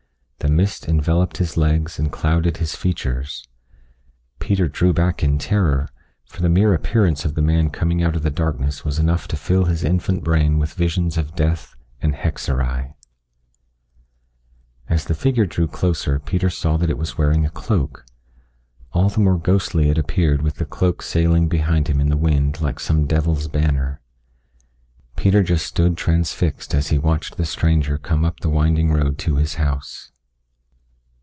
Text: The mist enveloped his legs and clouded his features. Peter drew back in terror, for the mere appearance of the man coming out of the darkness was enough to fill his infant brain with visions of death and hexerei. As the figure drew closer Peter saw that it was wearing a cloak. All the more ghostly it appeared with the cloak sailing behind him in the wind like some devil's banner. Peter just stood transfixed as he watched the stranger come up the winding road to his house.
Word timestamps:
The 0.39 0.55
mist 0.57 0.87
enveloped 0.89 1.37
his 1.37 1.55
legs 1.55 1.99
and 1.99 2.11
clouded 2.11 2.57
his 2.57 2.75
features. 2.75 3.47
Peter 4.39 4.67
drew 4.67 4.91
back 4.91 5.23
in 5.23 5.37
terror, 5.37 5.87
for 6.25 6.41
the 6.41 6.49
mere 6.49 6.73
appearance 6.73 7.23
of 7.23 7.35
the 7.35 7.43
man 7.43 7.69
coming 7.69 8.01
out 8.01 8.15
of 8.15 8.23
the 8.23 8.31
darkness 8.31 8.83
was 8.83 8.97
enough 8.97 9.27
to 9.29 9.37
fill 9.37 9.65
his 9.65 9.83
infant 9.83 10.23
brain 10.23 10.57
with 10.57 10.73
visions 10.73 11.15
of 11.15 11.35
death 11.35 11.75
and 12.01 12.15
hexerei. 12.15 12.95
As 14.89 15.05
the 15.05 15.13
figure 15.13 15.45
drew 15.45 15.67
closer 15.67 16.19
Peter 16.19 16.49
saw 16.49 16.75
that 16.77 16.89
it 16.89 16.97
was 16.97 17.19
wearing 17.19 17.45
a 17.45 17.49
cloak. 17.51 18.03
All 18.93 19.09
the 19.09 19.19
more 19.21 19.37
ghostly 19.37 19.89
it 19.89 19.97
appeared 19.99 20.41
with 20.41 20.55
the 20.55 20.65
cloak 20.65 21.03
sailing 21.03 21.49
behind 21.49 21.87
him 21.87 22.01
in 22.01 22.09
the 22.09 22.17
wind 22.17 22.59
like 22.61 22.79
some 22.79 23.05
devil's 23.05 23.47
banner. 23.47 24.01
Peter 25.15 25.43
just 25.43 25.67
stood 25.67 25.95
transfixed 25.95 26.73
as 26.73 26.87
he 26.87 26.97
watched 26.97 27.37
the 27.37 27.45
stranger 27.45 27.99
come 27.99 28.25
up 28.25 28.39
the 28.39 28.49
winding 28.49 28.91
road 28.91 29.19
to 29.19 29.35
his 29.35 29.55
house. 29.55 30.09